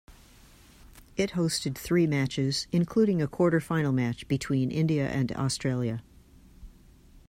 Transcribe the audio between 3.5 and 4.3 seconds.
final match